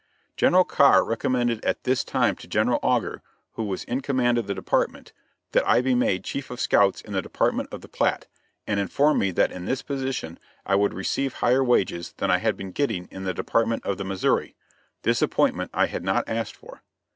General 0.35 0.63
Carr 0.63 1.05
recommended 1.05 1.63
at 1.63 1.83
this 1.83 2.03
time 2.03 2.35
to 2.37 2.47
General 2.47 2.79
Augur, 2.81 3.21
who 3.51 3.63
was 3.63 3.83
in 3.83 4.01
command 4.01 4.39
of 4.39 4.47
the 4.47 4.55
Department, 4.55 5.13
that 5.51 5.63
I 5.67 5.79
be 5.81 5.93
made 5.93 6.23
chief 6.23 6.49
of 6.49 6.59
scouts 6.59 7.01
in 7.01 7.13
the 7.13 7.21
Department 7.21 7.69
of 7.71 7.81
the 7.81 7.87
Platte, 7.87 8.25
and 8.65 8.79
informed 8.79 9.19
me 9.19 9.29
that 9.29 9.51
in 9.51 9.65
this 9.65 9.83
position 9.83 10.39
I 10.65 10.73
would 10.73 10.95
receive 10.95 11.33
higher 11.33 11.63
wages 11.63 12.13
than 12.17 12.31
I 12.31 12.39
had 12.39 12.57
been 12.57 12.71
getting 12.71 13.09
in 13.11 13.25
the 13.25 13.33
Department 13.35 13.85
of 13.85 13.99
the 13.99 14.03
Missouri. 14.03 14.55
This 15.03 15.21
appointment 15.21 15.69
I 15.71 15.85
had 15.85 16.03
not 16.03 16.27
asked 16.27 16.55
for. 16.55 16.81